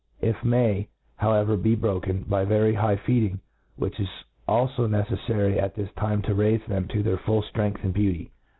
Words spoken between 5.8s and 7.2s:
time to raifc them to their